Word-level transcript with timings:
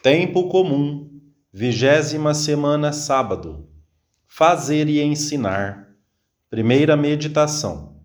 Tempo 0.00 0.48
comum, 0.48 1.10
vigésima 1.52 2.32
semana, 2.32 2.92
sábado. 2.92 3.68
Fazer 4.28 4.88
e 4.88 5.02
ensinar. 5.02 5.88
Primeira 6.48 6.96
meditação. 6.96 7.96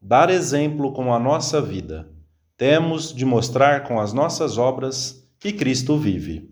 Dar 0.00 0.30
exemplo 0.30 0.92
com 0.92 1.12
a 1.12 1.18
nossa 1.18 1.60
vida. 1.60 2.08
Temos 2.56 3.12
de 3.12 3.24
mostrar 3.24 3.82
com 3.82 3.98
as 3.98 4.12
nossas 4.12 4.58
obras 4.58 5.28
que 5.40 5.52
Cristo 5.52 5.98
vive. 5.98 6.48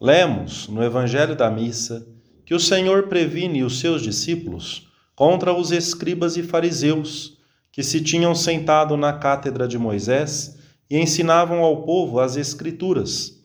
Lemos 0.00 0.66
no 0.66 0.82
Evangelho 0.82 1.36
da 1.36 1.48
Missa 1.48 2.04
que 2.44 2.56
o 2.56 2.60
Senhor 2.60 3.04
previne 3.04 3.62
os 3.62 3.78
seus 3.78 4.02
discípulos 4.02 4.88
contra 5.14 5.54
os 5.54 5.70
escribas 5.70 6.36
e 6.36 6.42
fariseus 6.42 7.38
que 7.70 7.84
se 7.84 8.00
tinham 8.00 8.34
sentado 8.34 8.96
na 8.96 9.12
cátedra 9.12 9.68
de 9.68 9.78
Moisés 9.78 10.58
e 10.90 10.98
ensinavam 10.98 11.60
ao 11.60 11.84
povo 11.84 12.18
as 12.18 12.36
Escrituras 12.36 13.40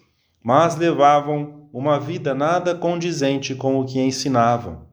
mas 0.48 0.78
levavam 0.78 1.68
uma 1.74 2.00
vida 2.00 2.34
nada 2.34 2.74
condizente 2.74 3.54
com 3.54 3.82
o 3.82 3.86
que 3.86 4.00
ensinavam. 4.00 4.88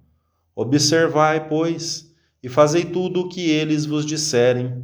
Observai, 0.53 1.49
pois, 1.49 2.13
e 2.43 2.49
fazei 2.49 2.85
tudo 2.85 3.21
o 3.21 3.29
que 3.29 3.51
eles 3.51 3.87
vos 3.87 4.05
disserem, 4.05 4.83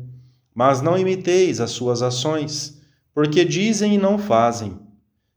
mas 0.55 0.81
não 0.81 0.97
imiteis 0.97 1.61
as 1.61 1.73
suas 1.73 2.03
ações, 2.03 2.81
porque 3.13 3.45
dizem 3.45 3.97
e 3.97 3.99
não 3.99 4.17
fazem. 4.17 4.79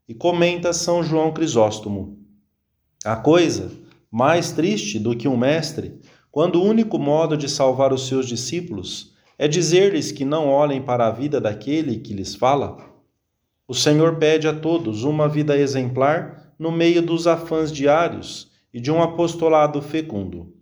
E 0.08 0.14
comenta 0.14 0.72
São 0.72 1.02
João 1.02 1.32
Crisóstomo. 1.32 2.16
A 3.04 3.16
coisa 3.16 3.72
mais 4.12 4.52
triste 4.52 5.00
do 5.00 5.16
que 5.16 5.26
um 5.26 5.36
mestre, 5.36 5.98
quando 6.30 6.62
o 6.62 6.64
único 6.64 6.96
modo 6.96 7.36
de 7.36 7.48
salvar 7.48 7.92
os 7.92 8.06
seus 8.06 8.28
discípulos 8.28 9.12
é 9.36 9.48
dizer-lhes 9.48 10.12
que 10.12 10.24
não 10.24 10.48
olhem 10.48 10.80
para 10.80 11.08
a 11.08 11.10
vida 11.10 11.40
daquele 11.40 11.98
que 11.98 12.14
lhes 12.14 12.36
fala, 12.36 12.93
o 13.66 13.74
Senhor 13.74 14.16
pede 14.16 14.46
a 14.46 14.52
todos 14.52 15.04
uma 15.04 15.28
vida 15.28 15.56
exemplar 15.56 16.54
no 16.58 16.70
meio 16.70 17.00
dos 17.00 17.26
afãs 17.26 17.72
diários 17.72 18.50
e 18.72 18.80
de 18.80 18.90
um 18.90 19.02
apostolado 19.02 19.80
fecundo. 19.80 20.52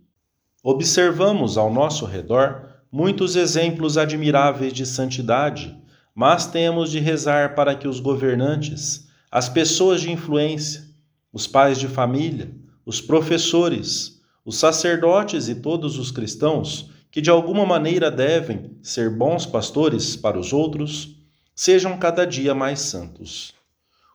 Observamos 0.63 1.57
ao 1.57 1.73
nosso 1.73 2.05
redor 2.05 2.69
muitos 2.91 3.35
exemplos 3.35 3.97
admiráveis 3.97 4.71
de 4.71 4.85
santidade, 4.85 5.75
mas 6.15 6.45
temos 6.45 6.91
de 6.91 6.99
rezar 6.99 7.55
para 7.55 7.75
que 7.75 7.87
os 7.87 7.99
governantes, 7.99 9.07
as 9.29 9.49
pessoas 9.49 9.99
de 9.99 10.11
influência, 10.11 10.83
os 11.31 11.47
pais 11.47 11.79
de 11.79 11.87
família, 11.87 12.51
os 12.85 13.01
professores, 13.01 14.21
os 14.45 14.57
sacerdotes 14.57 15.49
e 15.49 15.55
todos 15.55 15.97
os 15.97 16.11
cristãos 16.11 16.91
que 17.13 17.21
de 17.21 17.29
alguma 17.29 17.63
maneira 17.63 18.09
devem 18.09 18.71
ser 18.81 19.09
bons 19.11 19.45
pastores 19.45 20.15
para 20.15 20.39
os 20.39 20.51
outros, 20.51 21.12
sejam 21.55 21.97
cada 21.97 22.25
dia 22.25 22.55
mais 22.55 22.81
santos. 22.81 23.53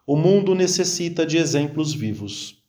O 0.06 0.16
mundo 0.16 0.54
necessita 0.54 1.26
de 1.26 1.36
exemplos 1.36 1.92
vivos. 1.92 2.62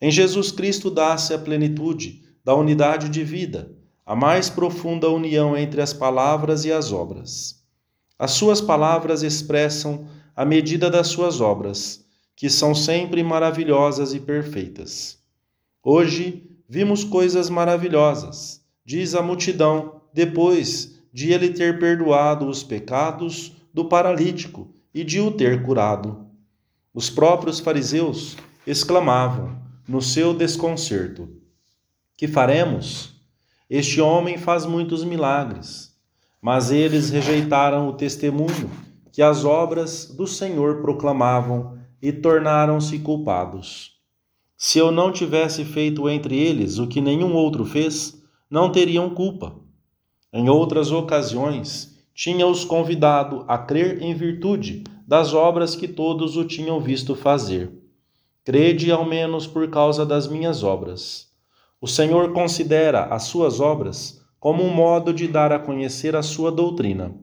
Em 0.00 0.10
Jesus 0.10 0.50
Cristo 0.50 0.90
dá-se 0.90 1.32
a 1.32 1.38
plenitude 1.38 2.22
da 2.44 2.54
unidade 2.54 3.08
de 3.08 3.22
vida, 3.22 3.70
a 4.04 4.16
mais 4.16 4.50
profunda 4.50 5.08
união 5.08 5.56
entre 5.56 5.80
as 5.80 5.92
palavras 5.92 6.64
e 6.64 6.72
as 6.72 6.92
obras. 6.92 7.62
As 8.18 8.32
suas 8.32 8.60
palavras 8.60 9.22
expressam 9.22 10.06
a 10.34 10.44
medida 10.44 10.90
das 10.90 11.08
suas 11.08 11.40
obras, 11.40 12.04
que 12.34 12.48
são 12.50 12.74
sempre 12.74 13.22
maravilhosas 13.22 14.14
e 14.14 14.20
perfeitas. 14.20 15.18
Hoje 15.82 16.50
vimos 16.68 17.04
coisas 17.04 17.50
maravilhosas, 17.50 18.60
diz 18.84 19.14
a 19.14 19.22
multidão, 19.22 20.00
depois 20.12 20.98
de 21.12 21.32
ele 21.32 21.50
ter 21.50 21.78
perdoado 21.78 22.48
os 22.48 22.62
pecados 22.62 23.52
do 23.72 23.84
paralítico 23.84 24.74
e 24.94 25.02
de 25.02 25.20
o 25.20 25.30
ter 25.30 25.62
curado. 25.64 26.26
Os 26.92 27.08
próprios 27.08 27.60
fariseus 27.60 28.36
exclamavam, 28.66 29.56
no 29.88 30.00
seu 30.00 30.34
desconcerto: 30.34 31.28
Que 32.16 32.28
faremos? 32.28 33.14
Este 33.68 34.00
homem 34.00 34.36
faz 34.36 34.66
muitos 34.66 35.02
milagres. 35.04 35.92
Mas 36.40 36.70
eles 36.70 37.10
rejeitaram 37.10 37.88
o 37.88 37.92
testemunho 37.92 38.70
que 39.12 39.22
as 39.22 39.44
obras 39.44 40.06
do 40.06 40.26
Senhor 40.26 40.80
proclamavam 40.82 41.78
e 42.00 42.12
tornaram-se 42.12 42.98
culpados. 42.98 43.92
Se 44.56 44.78
eu 44.78 44.90
não 44.90 45.12
tivesse 45.12 45.64
feito 45.64 46.08
entre 46.08 46.36
eles 46.36 46.78
o 46.78 46.86
que 46.86 47.00
nenhum 47.00 47.34
outro 47.34 47.64
fez, 47.64 48.22
não 48.50 48.72
teriam 48.72 49.10
culpa. 49.10 49.56
Em 50.32 50.48
outras 50.48 50.90
ocasiões, 50.90 51.91
tinha-os 52.14 52.64
convidado 52.64 53.44
a 53.48 53.56
crer 53.58 54.02
em 54.02 54.14
virtude 54.14 54.84
das 55.06 55.34
obras 55.34 55.74
que 55.74 55.88
todos 55.88 56.36
o 56.36 56.44
tinham 56.44 56.80
visto 56.80 57.14
fazer. 57.14 57.72
Crede 58.44 58.90
ao 58.90 59.04
menos 59.04 59.46
por 59.46 59.68
causa 59.70 60.04
das 60.04 60.26
minhas 60.26 60.62
obras. 60.62 61.30
O 61.80 61.86
Senhor 61.86 62.32
considera 62.32 63.04
as 63.04 63.24
suas 63.24 63.60
obras 63.60 64.22
como 64.38 64.62
um 64.62 64.72
modo 64.72 65.12
de 65.12 65.28
dar 65.28 65.52
a 65.52 65.58
conhecer 65.58 66.16
a 66.16 66.22
sua 66.22 66.50
doutrina. 66.50 67.14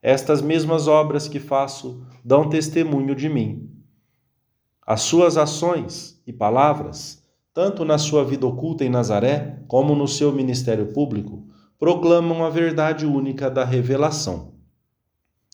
Estas 0.00 0.40
mesmas 0.40 0.86
obras 0.88 1.28
que 1.28 1.40
faço 1.40 2.06
dão 2.24 2.48
testemunho 2.48 3.14
de 3.14 3.28
mim. 3.28 3.68
As 4.86 5.02
suas 5.02 5.36
ações 5.36 6.20
e 6.26 6.32
palavras, 6.32 7.22
tanto 7.54 7.84
na 7.84 7.98
sua 7.98 8.24
vida 8.24 8.46
oculta 8.46 8.84
em 8.84 8.88
Nazaré 8.88 9.62
como 9.68 9.94
no 9.94 10.08
seu 10.08 10.32
ministério 10.32 10.92
público, 10.92 11.46
proclamam 11.82 12.44
a 12.44 12.48
verdade 12.48 13.04
única 13.04 13.50
da 13.50 13.64
revelação. 13.64 14.54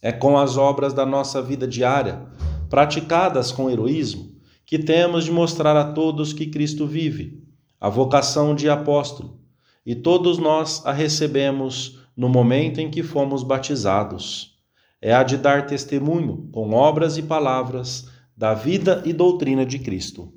É 0.03 0.13
com 0.13 0.37
as 0.37 0.59
obras 0.59 0.93
da 0.93 1.07
nossa 1.07 1.41
vida 1.41 1.67
diária, 1.67 2.21
praticadas 2.69 3.51
com 3.51 3.71
heroísmo, 3.71 4.37
que 4.67 4.79
temos 4.79 5.25
de 5.25 5.33
mostrar 5.33 5.75
a 5.75 5.91
todos 5.95 6.35
que 6.35 6.49
Cristo 6.49 6.87
vive, 6.87 7.43
a 7.81 7.89
vocação 7.89 8.55
de 8.55 8.69
apóstolo, 8.69 9.41
e 9.87 9.95
todos 9.95 10.37
nós 10.37 10.85
a 10.85 10.93
recebemos 10.93 11.99
no 12.15 12.29
momento 12.29 12.79
em 12.79 12.91
que 12.91 13.03
fomos 13.03 13.43
batizados. 13.43 14.55
É 15.01 15.15
a 15.15 15.23
de 15.23 15.39
dar 15.39 15.65
testemunho, 15.67 16.51
com 16.53 16.75
obras 16.75 17.17
e 17.17 17.23
palavras, 17.23 18.07
da 18.37 18.53
vida 18.53 19.03
e 19.07 19.15
doutrina 19.15 19.65
de 19.65 19.79
Cristo. 19.79 20.31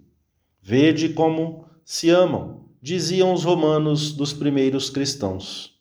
Vede 0.62 1.09
como 1.09 1.66
se 1.84 2.09
amam, 2.09 2.69
diziam 2.81 3.34
os 3.34 3.44
romanos 3.44 4.13
dos 4.13 4.31
primeiros 4.31 4.90
cristãos. 4.90 5.80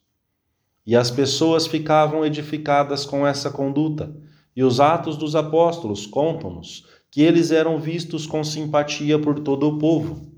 E 0.91 0.97
as 0.97 1.09
pessoas 1.09 1.69
ficavam 1.69 2.27
edificadas 2.27 3.07
com 3.07 3.25
essa 3.25 3.49
conduta, 3.49 4.13
e 4.57 4.65
os 4.65 4.81
atos 4.81 5.17
dos 5.17 5.37
apóstolos 5.37 6.05
contam-nos 6.05 6.85
que 7.09 7.23
eles 7.23 7.53
eram 7.53 7.79
vistos 7.79 8.27
com 8.27 8.43
simpatia 8.43 9.17
por 9.17 9.39
todo 9.39 9.69
o 9.69 9.79
povo. 9.79 10.33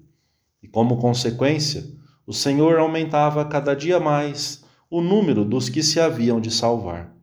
E 0.62 0.68
como 0.68 0.98
consequência, 0.98 1.86
o 2.26 2.34
Senhor 2.34 2.78
aumentava 2.78 3.42
cada 3.46 3.72
dia 3.72 3.98
mais 3.98 4.62
o 4.90 5.00
número 5.00 5.42
dos 5.42 5.70
que 5.70 5.82
se 5.82 5.98
haviam 5.98 6.38
de 6.38 6.50
salvar. 6.50 7.16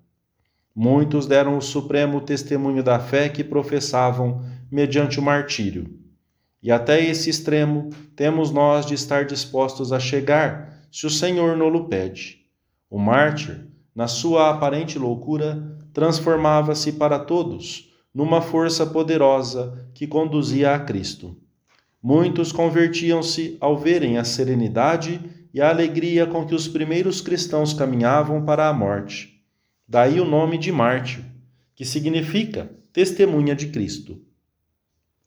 Muitos 0.76 1.28
deram 1.28 1.56
o 1.56 1.62
supremo 1.62 2.22
testemunho 2.22 2.82
da 2.82 2.98
fé 2.98 3.30
que 3.30 3.44
professavam 3.44 4.44
mediante 4.72 5.20
o 5.20 5.22
martírio. 5.22 6.00
E 6.64 6.72
até 6.72 7.00
esse 7.00 7.30
extremo 7.30 7.92
temos 8.16 8.50
nós 8.50 8.88
de 8.88 8.96
estar 8.96 9.24
dispostos 9.26 9.94
a 9.94 10.00
chegar, 10.00 10.88
se 10.92 11.06
o 11.06 11.12
Senhor 11.12 11.56
nos 11.56 11.88
pede. 11.88 12.39
O 12.90 12.98
mártir, 12.98 13.68
na 13.94 14.08
sua 14.08 14.50
aparente 14.50 14.98
loucura, 14.98 15.78
transformava-se 15.94 16.94
para 16.94 17.20
todos 17.20 17.90
numa 18.14 18.42
força 18.42 18.86
poderosa 18.86 19.90
que 19.94 20.08
conduzia 20.08 20.74
a 20.74 20.80
Cristo. 20.80 21.38
Muitos 22.02 22.52
convertiam-se 22.52 23.58
ao 23.60 23.78
verem 23.78 24.18
a 24.18 24.24
serenidade 24.24 25.20
e 25.54 25.62
a 25.62 25.70
alegria 25.70 26.26
com 26.26 26.46
que 26.46 26.56
os 26.56 26.68
primeiros 26.68 27.22
cristãos 27.22 27.74
caminhavam 27.74 28.44
para 28.44 28.68
a 28.68 28.74
morte. 28.74 29.44
Daí 29.88 30.20
o 30.20 30.26
nome 30.26 30.58
de 30.58 30.72
mártir, 30.72 31.24
que 31.76 31.86
significa 31.86 32.72
testemunha 32.94 33.56
de 33.56 33.68
Cristo. 33.68 34.22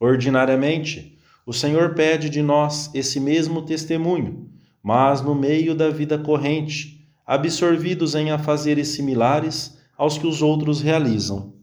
Ordinariamente, 0.00 1.18
o 1.44 1.53
Senhor 1.53 1.94
pede 1.94 2.30
de 2.30 2.42
nós 2.42 2.91
esse 2.94 3.20
mesmo 3.20 3.62
testemunho, 3.62 4.48
mas 4.82 5.20
no 5.20 5.34
meio 5.34 5.74
da 5.74 5.91
vida 5.91 6.18
corrente, 6.18 7.02
absorvidos 7.32 8.14
em 8.14 8.30
afazeres 8.30 8.88
similares 8.88 9.78
aos 9.96 10.18
que 10.18 10.26
os 10.26 10.42
outros 10.42 10.82
realizam. 10.82 11.54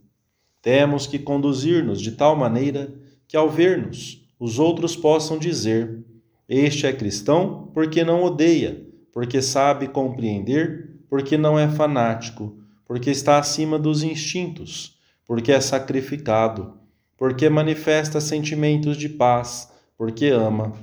Temos 0.64 1.06
que 1.06 1.20
conduzir-nos 1.20 2.02
de 2.02 2.14
tal 2.14 2.36
maneira 2.36 2.92
que, 3.28 3.38
ao 3.38 3.48
ver-nos, 3.48 4.28
os 4.40 4.58
outros 4.58 4.96
possam 4.96 5.38
dizer: 5.38 6.04
Este 6.48 6.88
é 6.88 6.92
cristão 6.92 7.70
porque 7.72 8.04
não 8.04 8.24
odeia, 8.24 8.84
porque 9.14 9.44
sabe 9.44 9.88
compreender, 9.88 10.90
porque 11.08 11.38
não 11.38 11.60
é 11.60 11.68
fanático, 11.68 12.58
porque 12.84 13.12
está 13.12 13.38
acima 13.38 13.78
dos 13.78 14.02
instintos, 14.02 14.98
porque 15.24 15.52
é 15.52 15.62
sacrificado, 15.62 16.74
porque 17.16 17.48
manifesta 17.48 18.20
sentimentos 18.20 18.98
de 18.98 19.08
paz, 19.08 19.72
porque 19.96 20.30
ama. 20.30 20.74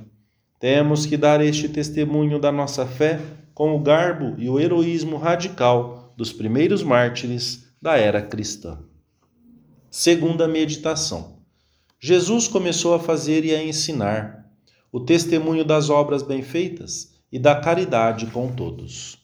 Temos 0.61 1.05
que 1.05 1.17
dar 1.17 1.41
este 1.41 1.67
testemunho 1.67 2.39
da 2.39 2.53
nossa 2.53 2.85
fé 2.85 3.19
com 3.57 3.75
o 3.75 3.79
garbo 3.79 4.35
e 4.37 4.47
o 4.47 4.59
heroísmo 4.59 5.17
radical 5.17 6.13
dos 6.15 6.31
primeiros 6.31 6.83
mártires 6.83 7.67
da 7.81 7.97
era 7.97 8.21
cristã. 8.21 8.77
Segunda 9.89 10.47
meditação. 10.47 11.39
Jesus 11.99 12.47
começou 12.47 12.93
a 12.93 12.99
fazer 12.99 13.43
e 13.43 13.55
a 13.55 13.63
ensinar 13.63 14.47
o 14.91 14.99
testemunho 14.99 15.65
das 15.65 15.89
obras 15.89 16.21
bem 16.21 16.43
feitas 16.43 17.15
e 17.31 17.39
da 17.39 17.59
caridade 17.59 18.27
com 18.27 18.47
todos. 18.53 19.17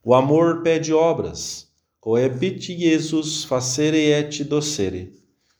O 0.00 0.14
amor 0.14 0.62
pede 0.62 0.94
obras. 0.94 1.72
Coepit 1.98 2.78
Jesus 2.78 3.42
facere 3.42 4.12
et 4.12 4.44
docere. 4.44 5.12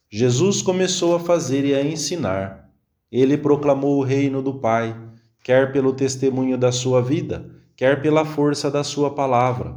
Jesus 0.09 0.61
começou 0.61 1.13
a 1.13 1.19
fazer 1.19 1.65
e 1.65 1.75
a 1.75 1.83
ensinar. 1.83 2.71
Ele 3.11 3.37
proclamou 3.37 3.99
o 3.99 4.03
reino 4.03 4.41
do 4.41 4.61
Pai, 4.61 4.97
quer 5.43 5.73
pelo 5.73 5.91
testemunho 5.91 6.57
da 6.57 6.71
sua 6.71 7.01
vida, 7.01 7.59
quer 7.81 7.99
pela 7.99 8.23
força 8.23 8.69
da 8.69 8.83
sua 8.83 9.09
palavra. 9.09 9.75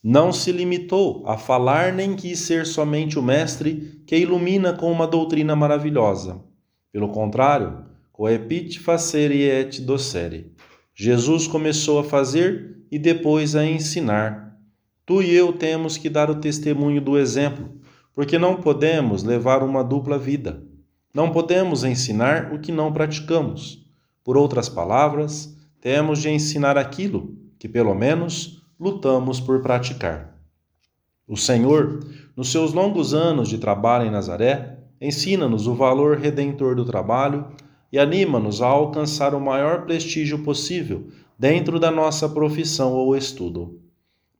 Não 0.00 0.32
se 0.32 0.52
limitou 0.52 1.24
a 1.26 1.36
falar 1.36 1.92
nem 1.92 2.14
quis 2.14 2.38
ser 2.38 2.64
somente 2.64 3.18
o 3.18 3.22
mestre 3.22 4.00
que 4.06 4.16
ilumina 4.16 4.72
com 4.72 4.92
uma 4.92 5.04
doutrina 5.04 5.56
maravilhosa. 5.56 6.40
Pelo 6.92 7.08
contrário, 7.08 7.86
coepit 8.12 8.78
facere 8.78 9.42
et 9.42 9.80
docere. 9.80 10.52
Jesus 10.94 11.48
começou 11.48 11.98
a 11.98 12.04
fazer 12.04 12.76
e 12.88 13.00
depois 13.00 13.56
a 13.56 13.66
ensinar. 13.66 14.56
Tu 15.04 15.20
e 15.22 15.34
eu 15.34 15.52
temos 15.52 15.98
que 15.98 16.08
dar 16.08 16.30
o 16.30 16.36
testemunho 16.36 17.00
do 17.00 17.18
exemplo, 17.18 17.68
porque 18.14 18.38
não 18.38 18.62
podemos 18.62 19.24
levar 19.24 19.64
uma 19.64 19.82
dupla 19.82 20.16
vida. 20.16 20.62
Não 21.12 21.32
podemos 21.32 21.82
ensinar 21.82 22.54
o 22.54 22.60
que 22.60 22.70
não 22.70 22.92
praticamos. 22.92 23.84
Por 24.22 24.36
outras 24.36 24.68
palavras, 24.68 25.52
temos 25.84 26.20
de 26.20 26.30
ensinar 26.30 26.78
aquilo 26.78 27.36
que, 27.58 27.68
pelo 27.68 27.94
menos, 27.94 28.62
lutamos 28.80 29.38
por 29.38 29.60
praticar. 29.60 30.34
O 31.28 31.36
Senhor, 31.36 32.00
nos 32.34 32.50
seus 32.50 32.72
longos 32.72 33.12
anos 33.12 33.50
de 33.50 33.58
trabalho 33.58 34.06
em 34.06 34.10
Nazaré, 34.10 34.78
ensina-nos 34.98 35.66
o 35.66 35.74
valor 35.74 36.16
redentor 36.16 36.74
do 36.74 36.86
trabalho 36.86 37.48
e 37.92 37.98
anima-nos 37.98 38.62
a 38.62 38.66
alcançar 38.66 39.34
o 39.34 39.40
maior 39.40 39.84
prestígio 39.84 40.42
possível 40.42 41.08
dentro 41.38 41.78
da 41.78 41.90
nossa 41.90 42.30
profissão 42.30 42.94
ou 42.94 43.14
estudo. 43.14 43.78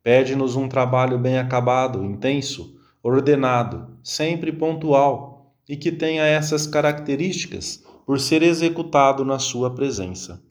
Pede-nos 0.01 0.55
um 0.55 0.67
trabalho 0.67 1.19
bem 1.19 1.37
acabado, 1.37 2.03
intenso, 2.03 2.75
ordenado, 3.03 3.85
sempre 4.01 4.51
pontual 4.51 5.53
e 5.69 5.77
que 5.77 5.91
tenha 5.91 6.23
essas 6.23 6.65
características 6.65 7.83
por 8.03 8.19
ser 8.19 8.41
executado 8.41 9.23
na 9.23 9.37
Sua 9.37 9.69
presença. 9.69 10.43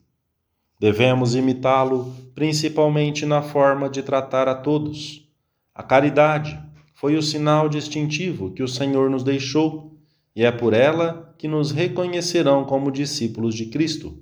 Devemos 0.79 1.35
imitá-lo 1.35 2.13
principalmente 2.33 3.25
na 3.25 3.41
forma 3.41 3.89
de 3.89 4.03
tratar 4.03 4.47
a 4.49 4.55
todos. 4.55 5.25
A 5.73 5.81
caridade 5.81 6.59
foi 6.93 7.15
o 7.15 7.21
sinal 7.21 7.69
distintivo 7.69 8.51
que 8.51 8.61
o 8.61 8.67
Senhor 8.67 9.09
nos 9.09 9.23
deixou 9.23 9.97
e 10.35 10.43
é 10.43 10.51
por 10.51 10.73
ela 10.73 11.33
que 11.37 11.47
nos 11.47 11.71
reconhecerão 11.71 12.65
como 12.65 12.91
discípulos 12.91 13.55
de 13.55 13.67
Cristo. 13.67 14.17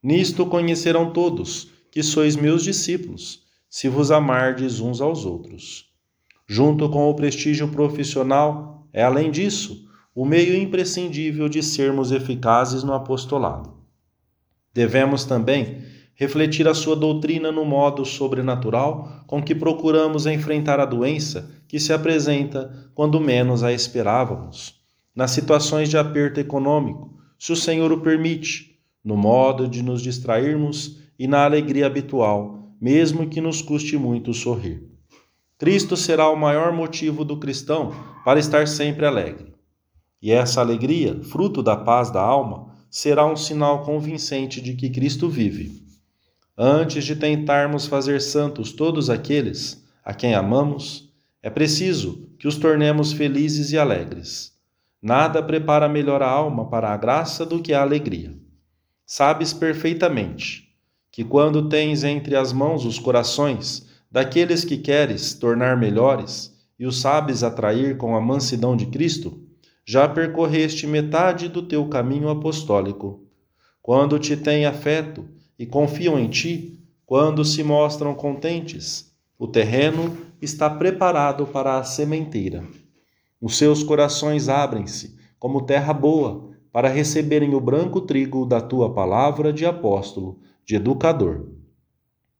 Nisto 0.00 0.46
conhecerão 0.46 1.12
todos 1.12 1.70
que 1.90 2.02
sois 2.02 2.36
meus 2.36 2.62
discípulos, 2.62 3.42
se 3.68 3.88
vos 3.88 4.12
amardes 4.12 4.78
uns 4.78 5.00
aos 5.00 5.24
outros. 5.24 5.90
Junto 6.46 6.88
com 6.88 7.10
o 7.10 7.14
prestígio 7.14 7.68
profissional, 7.68 8.86
é 8.92 9.02
além 9.02 9.30
disso 9.30 9.88
o 10.14 10.24
meio 10.24 10.54
imprescindível 10.56 11.48
de 11.48 11.62
sermos 11.62 12.12
eficazes 12.12 12.82
no 12.82 12.92
apostolado. 12.92 13.79
Devemos 14.72 15.24
também 15.24 15.82
refletir 16.14 16.68
a 16.68 16.74
sua 16.74 16.94
doutrina 16.94 17.50
no 17.50 17.64
modo 17.64 18.04
sobrenatural 18.04 19.24
com 19.26 19.42
que 19.42 19.54
procuramos 19.54 20.26
enfrentar 20.26 20.78
a 20.78 20.84
doença 20.84 21.50
que 21.66 21.80
se 21.80 21.92
apresenta 21.92 22.90
quando 22.94 23.20
menos 23.20 23.62
a 23.62 23.72
esperávamos, 23.72 24.74
nas 25.14 25.30
situações 25.30 25.88
de 25.88 25.96
aperto 25.96 26.38
econômico, 26.38 27.18
se 27.38 27.52
o 27.52 27.56
Senhor 27.56 27.90
o 27.90 28.00
permite 28.00 28.78
no 29.02 29.16
modo 29.16 29.66
de 29.66 29.82
nos 29.82 30.02
distrairmos 30.02 31.00
e 31.18 31.26
na 31.26 31.44
alegria 31.44 31.86
habitual, 31.86 32.74
mesmo 32.80 33.28
que 33.28 33.40
nos 33.40 33.62
custe 33.62 33.96
muito 33.96 34.34
sorrir. 34.34 34.82
Cristo 35.58 35.96
será 35.96 36.28
o 36.28 36.36
maior 36.36 36.72
motivo 36.72 37.24
do 37.24 37.38
cristão 37.38 37.92
para 38.24 38.38
estar 38.38 38.66
sempre 38.68 39.06
alegre. 39.06 39.54
E 40.22 40.30
essa 40.30 40.60
alegria, 40.60 41.22
fruto 41.22 41.62
da 41.62 41.76
paz 41.76 42.10
da 42.10 42.20
alma, 42.20 42.69
será 42.90 43.24
um 43.24 43.36
sinal 43.36 43.84
convincente 43.84 44.60
de 44.60 44.74
que 44.74 44.90
Cristo 44.90 45.28
vive. 45.28 45.80
Antes 46.58 47.04
de 47.04 47.14
tentarmos 47.14 47.86
fazer 47.86 48.20
santos 48.20 48.72
todos 48.72 49.08
aqueles 49.08 49.86
a 50.04 50.12
quem 50.12 50.34
amamos, 50.34 51.08
é 51.42 51.48
preciso 51.48 52.28
que 52.38 52.48
os 52.48 52.56
tornemos 52.56 53.12
felizes 53.12 53.70
e 53.70 53.78
alegres. 53.78 54.52
Nada 55.00 55.42
prepara 55.42 55.88
melhor 55.88 56.20
a 56.20 56.28
alma 56.28 56.68
para 56.68 56.92
a 56.92 56.96
graça 56.96 57.46
do 57.46 57.62
que 57.62 57.72
a 57.72 57.80
alegria. 57.80 58.36
Sabes 59.06 59.52
perfeitamente 59.52 60.68
que 61.10 61.24
quando 61.24 61.68
tens 61.68 62.04
entre 62.04 62.36
as 62.36 62.52
mãos 62.52 62.84
os 62.84 62.98
corações 62.98 63.88
daqueles 64.10 64.64
que 64.64 64.76
queres 64.76 65.34
tornar 65.34 65.76
melhores 65.76 66.54
e 66.78 66.86
os 66.86 67.00
sabes 67.00 67.42
atrair 67.42 67.96
com 67.96 68.16
a 68.16 68.20
mansidão 68.20 68.76
de 68.76 68.86
Cristo, 68.86 69.49
já 69.84 70.08
percorreste 70.08 70.86
metade 70.86 71.48
do 71.48 71.62
teu 71.62 71.88
caminho 71.88 72.28
apostólico. 72.28 73.24
Quando 73.82 74.18
te 74.18 74.36
têm 74.36 74.66
afeto 74.66 75.26
e 75.58 75.66
confiam 75.66 76.18
em 76.18 76.28
ti, 76.28 76.78
quando 77.06 77.44
se 77.44 77.62
mostram 77.62 78.14
contentes, 78.14 79.12
o 79.38 79.46
terreno 79.46 80.16
está 80.40 80.70
preparado 80.70 81.46
para 81.46 81.78
a 81.78 81.84
sementeira. 81.84 82.64
Os 83.40 83.56
seus 83.56 83.82
corações 83.82 84.48
abrem-se 84.48 85.16
como 85.38 85.62
terra 85.62 85.92
boa 85.92 86.50
para 86.72 86.88
receberem 86.88 87.54
o 87.54 87.60
branco 87.60 88.02
trigo 88.02 88.46
da 88.46 88.60
tua 88.60 88.92
palavra 88.94 89.52
de 89.52 89.66
apóstolo, 89.66 90.38
de 90.64 90.76
educador. 90.76 91.48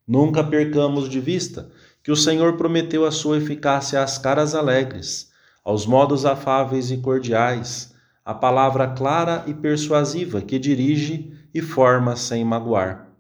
Nunca 0.07 0.45
percamos 0.45 1.09
de 1.09 1.19
vista 1.21 1.71
que 2.03 2.13
o 2.13 2.17
Senhor 2.17 2.57
prometeu 2.57 3.05
a 3.05 3.11
sua 3.11 3.39
eficácia 3.39 4.03
às 4.03 4.19
caras 4.19 4.55
alegres, 4.55 5.30
aos 5.65 5.87
modos 5.87 6.25
afáveis 6.25 6.91
e 6.91 6.99
cordiais, 6.99 7.95
a 8.25 8.35
palavra 8.35 8.89
clara 8.89 9.45
e 9.47 9.55
persuasiva 9.55 10.41
que 10.41 10.59
dirige 10.59 11.33
e 11.53 11.61
forma 11.61 12.17
sem 12.17 12.45
magoar. 12.45 13.11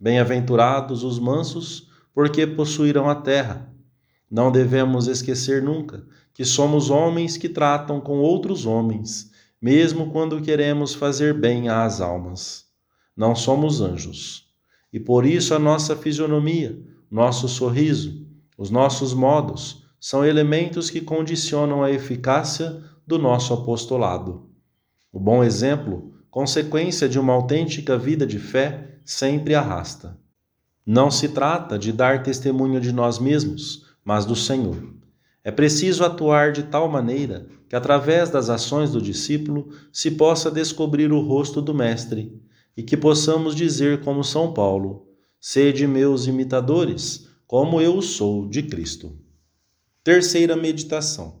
Bem-aventurados 0.00 1.04
os 1.04 1.18
mansos, 1.18 1.90
porque 2.14 2.46
possuirão 2.46 3.08
a 3.08 3.14
terra. 3.14 3.72
Não 4.30 4.50
devemos 4.50 5.06
esquecer 5.06 5.62
nunca 5.62 6.04
que 6.34 6.44
somos 6.44 6.90
homens 6.90 7.36
que 7.36 7.48
tratam 7.48 8.00
com 8.00 8.18
outros 8.18 8.66
homens 8.66 9.30
mesmo 9.60 10.10
quando 10.10 10.40
queremos 10.40 10.94
fazer 10.94 11.34
bem 11.34 11.68
às 11.68 12.00
almas. 12.00 12.66
Não 13.16 13.34
somos 13.34 13.80
anjos. 13.80 14.44
E 14.92 15.00
por 15.00 15.26
isso 15.26 15.54
a 15.54 15.58
nossa 15.58 15.96
fisionomia, 15.96 16.78
nosso 17.10 17.48
sorriso, 17.48 18.26
os 18.56 18.70
nossos 18.70 19.12
modos 19.12 19.85
são 20.08 20.24
elementos 20.24 20.88
que 20.88 21.00
condicionam 21.00 21.82
a 21.82 21.90
eficácia 21.90 22.80
do 23.04 23.18
nosso 23.18 23.52
apostolado. 23.52 24.48
O 25.12 25.18
bom 25.18 25.42
exemplo, 25.42 26.14
consequência 26.30 27.08
de 27.08 27.18
uma 27.18 27.32
autêntica 27.32 27.98
vida 27.98 28.24
de 28.24 28.38
fé, 28.38 29.00
sempre 29.04 29.52
arrasta. 29.52 30.16
Não 30.86 31.10
se 31.10 31.30
trata 31.30 31.76
de 31.76 31.90
dar 31.90 32.22
testemunho 32.22 32.80
de 32.80 32.92
nós 32.92 33.18
mesmos, 33.18 33.84
mas 34.04 34.24
do 34.24 34.36
Senhor. 34.36 34.94
É 35.42 35.50
preciso 35.50 36.04
atuar 36.04 36.52
de 36.52 36.62
tal 36.62 36.88
maneira 36.88 37.48
que, 37.68 37.74
através 37.74 38.30
das 38.30 38.48
ações 38.48 38.92
do 38.92 39.02
discípulo, 39.02 39.70
se 39.92 40.12
possa 40.12 40.52
descobrir 40.52 41.10
o 41.10 41.20
rosto 41.20 41.60
do 41.60 41.74
Mestre 41.74 42.40
e 42.76 42.82
que 42.84 42.96
possamos 42.96 43.56
dizer, 43.56 44.02
como 44.04 44.22
São 44.22 44.54
Paulo: 44.54 45.08
Sede 45.40 45.84
meus 45.84 46.28
imitadores, 46.28 47.26
como 47.44 47.80
eu 47.80 48.00
sou 48.00 48.48
de 48.48 48.62
Cristo. 48.62 49.25
Terceira 50.06 50.54
meditação. 50.54 51.40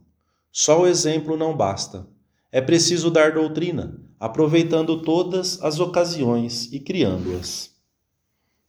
Só 0.50 0.82
o 0.82 0.88
exemplo 0.88 1.36
não 1.36 1.56
basta. 1.56 2.04
É 2.50 2.60
preciso 2.60 3.12
dar 3.12 3.30
doutrina, 3.30 3.96
aproveitando 4.18 5.02
todas 5.02 5.62
as 5.62 5.78
ocasiões 5.78 6.72
e 6.72 6.80
criando-as. 6.80 7.70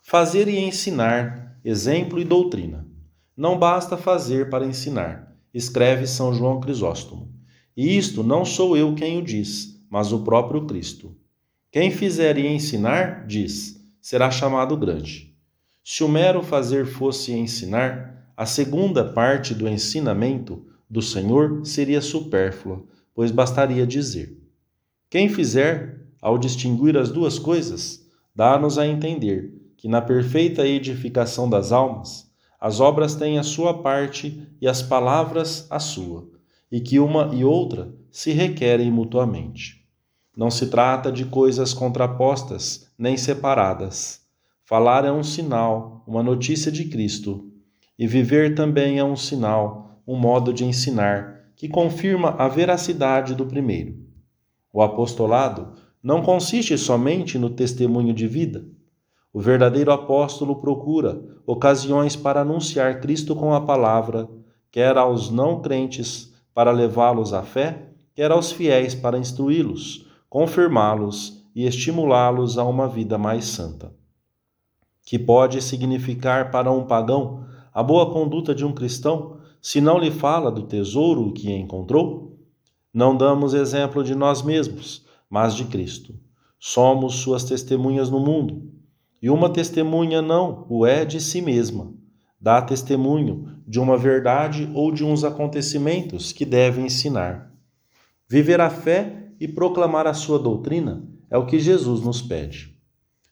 Fazer 0.04 0.48
e 0.48 0.60
ensinar, 0.60 1.60
exemplo 1.66 2.20
e 2.20 2.24
doutrina. 2.24 2.88
Não 3.36 3.58
basta 3.58 3.98
fazer 3.98 4.52
para 4.52 4.68
ensinar 4.68 5.36
escreve 5.52 6.06
São 6.06 6.32
João 6.32 6.60
Crisóstomo. 6.60 7.34
E 7.76 7.98
isto 7.98 8.22
não 8.22 8.46
sou 8.46 8.78
eu 8.78 8.94
quem 8.94 9.18
o 9.18 9.24
diz, 9.24 9.84
mas 9.90 10.14
o 10.14 10.20
próprio 10.20 10.68
Cristo. 10.68 11.18
Quem 11.72 11.90
fizer 11.90 12.38
e 12.38 12.46
ensinar, 12.46 13.26
diz, 13.26 13.84
será 14.00 14.30
chamado 14.30 14.78
grande. 14.78 15.36
Se 15.84 16.04
o 16.04 16.08
mero 16.08 16.44
fazer 16.44 16.86
fosse 16.86 17.32
ensinar, 17.32 18.17
a 18.38 18.46
segunda 18.46 19.04
parte 19.04 19.56
do 19.56 19.68
ensinamento 19.68 20.64
do 20.88 21.02
Senhor 21.02 21.66
seria 21.66 22.00
supérflua, 22.00 22.84
pois 23.16 23.32
bastaria 23.32 23.88
dizer. 23.88 24.38
Quem 25.10 25.28
fizer, 25.28 26.06
ao 26.22 26.38
distinguir 26.38 26.96
as 26.96 27.10
duas 27.10 27.40
coisas, 27.40 28.08
dá-nos 28.36 28.78
a 28.78 28.86
entender 28.86 29.52
que 29.76 29.88
na 29.88 30.04
perfeita 30.04 30.68
edificação 30.68 31.50
das 31.50 31.72
almas, 31.72 32.30
as 32.62 32.80
obras 32.80 33.16
têm 33.16 33.40
a 33.40 33.44
sua 33.44 33.82
parte 33.82 34.48
e 34.62 34.68
as 34.68 34.84
palavras 34.84 35.66
a 35.72 35.80
sua, 35.80 36.30
e 36.72 36.80
que 36.80 37.00
uma 37.00 37.32
e 37.34 37.44
outra 37.44 37.92
se 38.12 38.34
requerem 38.34 38.92
mutuamente. 38.92 39.84
Não 40.36 40.52
se 40.52 40.68
trata 40.68 41.12
de 41.12 41.26
coisas 41.26 41.74
contrapostas 41.74 42.88
nem 42.96 43.18
separadas. 43.18 44.22
Falar 44.64 45.06
é 45.06 45.12
um 45.12 45.24
sinal, 45.24 46.04
uma 46.06 46.22
notícia 46.22 46.72
de 46.72 46.86
Cristo, 46.86 47.52
e 47.98 48.06
viver 48.06 48.56
também 48.56 49.00
é 49.00 49.04
um 49.04 49.16
sinal, 49.16 50.02
um 50.08 50.16
modo 50.16 50.54
de 50.54 50.64
ensinar 50.64 51.38
que 51.56 51.68
confirma 51.68 52.36
a 52.38 52.48
veracidade 52.48 53.34
do 53.34 53.46
primeiro. 53.46 53.96
O 54.72 54.82
apostolado 54.82 55.74
não 56.04 56.22
consiste 56.22 56.78
somente 56.78 57.40
no 57.40 57.50
testemunho 57.50 58.14
de 58.14 58.28
vida. 58.28 58.64
O 59.34 59.40
verdadeiro 59.40 59.92
apóstolo 59.92 60.58
procura 60.58 61.20
ocasiões 61.46 62.16
para 62.16 62.42
anunciar 62.42 63.02
Cristo 63.02 63.36
com 63.36 63.54
a 63.54 63.62
palavra, 63.62 64.30
quer 64.72 64.98
aos 64.98 65.32
não 65.32 65.60
crentes 65.62 66.32
para 66.54 66.72
levá-los 66.72 67.34
à 67.34 67.42
fé, 67.42 67.90
quer 68.14 68.32
aos 68.32 68.52
fiéis 68.52 68.94
para 68.94 69.18
instruí-los, 69.18 70.06
confirmá-los 70.30 71.44
e 71.56 71.66
estimulá-los 71.66 72.58
a 72.60 72.64
uma 72.64 72.88
vida 72.88 73.18
mais 73.18 73.46
santa. 73.46 73.92
Que 75.04 75.18
pode 75.18 75.62
significar 75.62 76.52
para 76.52 76.72
um 76.72 76.86
pagão 76.86 77.46
a 77.78 77.84
boa 77.84 78.12
conduta 78.12 78.56
de 78.56 78.66
um 78.66 78.74
cristão 78.74 79.38
se 79.62 79.80
não 79.80 80.00
lhe 80.00 80.10
fala 80.10 80.52
do 80.52 80.64
tesouro 80.64 81.32
que 81.32 81.54
encontrou? 81.54 82.36
Não 82.92 83.16
damos 83.16 83.54
exemplo 83.54 84.04
de 84.04 84.16
nós 84.16 84.42
mesmos, 84.42 85.06
mas 85.30 85.54
de 85.54 85.66
Cristo. 85.66 86.16
Somos 86.60 87.18
suas 87.18 87.44
testemunhas 87.44 88.10
no 88.10 88.20
mundo. 88.20 88.64
E 89.22 89.30
uma 89.30 89.48
testemunha 89.48 90.24
não 90.24 90.66
o 90.68 90.88
é 90.88 91.06
de 91.06 91.22
si 91.22 91.40
mesma. 91.40 91.94
Dá 92.42 92.64
testemunho 92.64 93.60
de 93.68 93.80
uma 93.80 93.96
verdade 93.96 94.68
ou 94.74 94.92
de 94.92 95.06
uns 95.06 95.24
acontecimentos 95.24 96.32
que 96.32 96.46
deve 96.46 96.82
ensinar. 96.82 97.54
Viver 98.28 98.60
a 98.60 98.72
fé 98.72 99.30
e 99.40 99.48
proclamar 99.48 100.08
a 100.08 100.16
sua 100.16 100.40
doutrina 100.40 101.08
é 101.30 101.38
o 101.38 101.46
que 101.46 101.60
Jesus 101.60 102.02
nos 102.02 102.24
pede. 102.24 102.76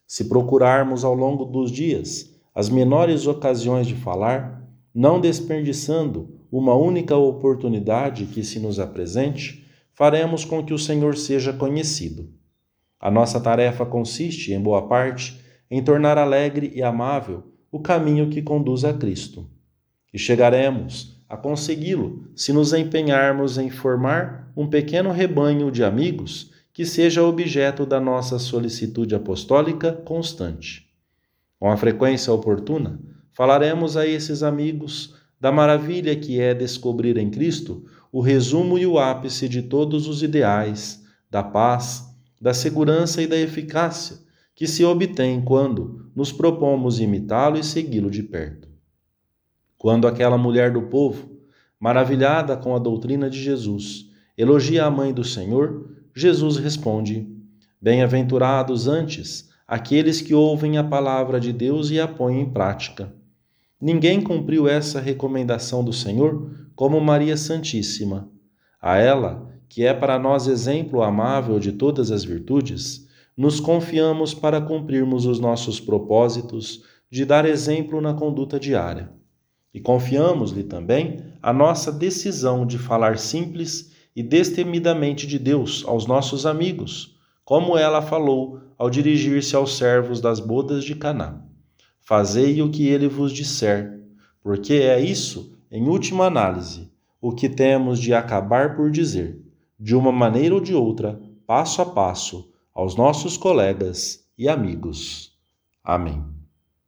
Se 0.06 0.26
procurarmos 0.26 1.04
ao 1.04 1.16
longo 1.16 1.46
dos 1.46 1.72
dias 1.72 2.35
as 2.56 2.70
menores 2.70 3.28
ocasiões 3.28 3.86
de 3.86 3.96
falar, 3.96 4.66
não 4.94 5.20
desperdiçando 5.20 6.40
uma 6.50 6.74
única 6.74 7.18
oportunidade 7.18 8.28
que 8.28 8.46
se 8.46 8.62
nos 8.62 8.80
apresente, 8.80 9.68
faremos 9.94 10.46
com 10.46 10.64
que 10.64 10.74
o 10.74 10.80
Senhor 10.80 11.18
seja 11.18 11.52
conhecido. 11.52 12.30
A 12.98 13.12
nossa 13.12 13.42
tarefa 13.42 13.86
consiste, 13.86 14.54
em 14.54 14.60
boa 14.60 14.88
parte, 14.88 15.38
em 15.70 15.84
tornar 15.84 16.18
alegre 16.18 16.72
e 16.74 16.82
amável 16.82 17.44
o 17.70 17.80
caminho 17.80 18.30
que 18.30 18.42
conduz 18.42 18.86
a 18.86 18.94
Cristo. 18.94 19.50
E 20.14 20.18
chegaremos 20.18 21.22
a 21.28 21.36
consegui-lo 21.36 22.30
se 22.36 22.54
nos 22.54 22.72
empenharmos 22.72 23.58
em 23.58 23.70
formar 23.70 24.50
um 24.56 24.66
pequeno 24.66 25.12
rebanho 25.12 25.70
de 25.70 25.84
amigos 25.84 26.52
que 26.72 26.86
seja 26.86 27.22
objeto 27.22 27.86
da 27.86 28.00
nossa 28.00 28.40
solicitude 28.40 29.14
apostólica 29.14 29.92
constante. 29.92 30.85
Com 31.60 31.72
a 31.72 31.78
frequência 31.78 32.32
oportuna, 32.32 33.00
falaremos 33.32 33.96
a 33.98 34.06
esses 34.06 34.44
amigos 34.44 35.16
da 35.40 35.52
maravilha 35.52 36.16
que 36.16 36.40
é 36.40 36.54
descobrir 36.54 37.18
em 37.18 37.30
Cristo 37.30 37.86
o 38.12 38.22
resumo 38.22 38.78
e 38.78 38.86
o 38.86 38.98
ápice 38.98 39.48
de 39.48 39.62
todos 39.62 40.08
os 40.08 40.24
ideais, 40.24 41.04
da 41.30 41.44
paz, 41.44 42.06
da 42.42 42.54
segurança 42.54 43.22
e 43.22 43.28
da 43.28 43.38
eficácia 43.38 44.18
que 44.56 44.66
se 44.68 44.86
obtém 44.86 45.42
quando 45.42 46.10
nos 46.16 46.32
propomos 46.32 47.00
imitá-lo 47.00 47.58
e 47.58 47.64
segui-lo 47.64 48.10
de 48.10 48.24
perto. 48.24 48.70
Quando 49.78 50.08
aquela 50.08 50.38
mulher 50.38 50.72
do 50.72 50.84
povo, 50.84 51.38
maravilhada 51.78 52.56
com 52.56 52.74
a 52.74 52.80
doutrina 52.80 53.30
de 53.30 53.42
Jesus, 53.42 54.10
elogia 54.38 54.86
a 54.86 54.90
mãe 54.90 55.14
do 55.14 55.24
Senhor, 55.24 55.92
Jesus 56.16 56.56
responde: 56.56 57.28
Bem-aventurados 57.82 58.88
antes 58.88 59.50
aqueles 59.68 60.22
que 60.22 60.34
ouvem 60.34 60.78
a 60.78 60.84
palavra 60.84 61.40
de 61.40 61.52
Deus 61.52 61.90
e 61.90 62.00
a 62.00 62.08
põem 62.08 62.42
em 62.42 62.50
prática. 62.50 63.14
Ninguém 63.82 64.22
cumpriu 64.22 64.68
essa 64.68 65.00
recomendação 65.00 65.84
do 65.84 65.92
Senhor 65.92 66.52
como 66.76 67.00
Maria 67.02 67.36
Santíssima. 67.36 68.30
A 68.82 68.98
ela, 68.98 69.52
que 69.68 69.84
é 69.84 69.94
para 69.94 70.20
nós 70.20 70.48
exemplo 70.48 71.02
amável 71.02 71.60
de 71.60 71.72
todas 71.72 72.12
as 72.12 72.24
virtudes, 72.24 73.08
nos 73.36 73.60
confiamos 73.60 74.34
para 74.34 74.62
cumprirmos 74.62 75.26
os 75.26 75.40
nossos 75.40 75.80
propósitos 75.80 76.84
de 77.10 77.26
dar 77.26 77.46
exemplo 77.46 78.00
na 78.00 78.14
conduta 78.14 78.60
diária. 78.60 79.12
E 79.74 79.80
confiamos-lhe 79.80 80.64
também 80.64 81.18
a 81.42 81.52
nossa 81.52 81.92
decisão 81.92 82.66
de 82.66 82.78
falar 82.78 83.18
simples 83.18 83.92
e 84.16 84.24
destemidamente 84.24 85.28
de 85.28 85.38
Deus 85.38 85.84
aos 85.86 86.06
nossos 86.06 86.46
amigos, 86.46 87.15
como 87.46 87.78
ela 87.78 88.02
falou 88.02 88.60
ao 88.78 88.90
dirigir-se 88.90 89.56
aos 89.56 89.78
servos 89.78 90.20
das 90.20 90.40
bodas 90.40 90.84
de 90.84 90.96
Caná. 90.96 91.42
Fazei 92.02 92.62
o 92.62 92.70
que 92.70 92.88
ele 92.88 93.08
vos 93.08 93.32
disser, 93.32 94.02
porque 94.42 94.74
é 94.74 95.00
isso, 95.00 95.56
em 95.72 95.88
última 95.88 96.26
análise, 96.26 96.92
o 97.22 97.32
que 97.32 97.48
temos 97.48 98.00
de 98.00 98.14
acabar 98.14 98.76
por 98.76 98.92
dizer, 98.92 99.42
de 99.80 99.96
uma 99.96 100.12
maneira 100.12 100.56
ou 100.56 100.62
de 100.62 100.74
outra, 100.74 101.22
passo 101.48 101.82
a 101.82 101.86
passo, 101.86 102.52
aos 102.74 102.96
nossos 102.96 103.38
colegas 103.38 104.26
e 104.38 104.50
amigos. 104.50 105.32
Amém. 105.84 106.35